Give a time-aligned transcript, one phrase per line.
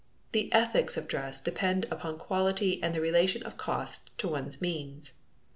[0.31, 5.19] The ethics of dress depends upon quality and the relation of cost to one's means.